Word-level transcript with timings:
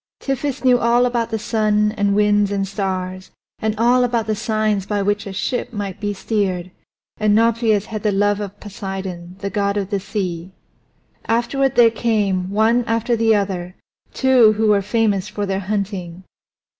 Tiphys 0.19 0.63
knew 0.63 0.79
all 0.79 1.05
about 1.05 1.29
the 1.29 1.37
sun 1.37 1.91
and 1.91 2.15
winds 2.15 2.49
and 2.51 2.67
stars, 2.67 3.29
and 3.59 3.77
all 3.77 4.03
about 4.03 4.25
the 4.25 4.33
signs 4.35 4.87
by 4.87 5.03
which 5.03 5.27
a 5.27 5.31
ship 5.31 5.71
might 5.73 5.99
be 5.99 6.11
steered, 6.11 6.71
and 7.17 7.35
Nauplius 7.35 7.85
had 7.85 8.01
the 8.01 8.11
love 8.11 8.39
of 8.39 8.59
Poseidon, 8.59 9.35
the 9.41 9.51
god 9.51 9.77
of 9.77 9.91
the 9.91 9.99
sea. 9.99 10.53
Afterward 11.27 11.75
there 11.75 11.91
came, 11.91 12.49
one 12.49 12.83
after 12.85 13.15
the 13.15 13.35
other, 13.35 13.75
two 14.11 14.53
who 14.53 14.69
were 14.69 14.81
famous 14.81 15.27
for 15.27 15.45
their 15.45 15.59
hunting. 15.59 16.23